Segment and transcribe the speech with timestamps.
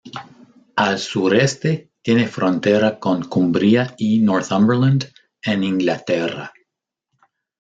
[0.77, 5.05] Al sureste tiene frontera con Cumbria y Northumberland,
[5.43, 6.51] en Inglaterra.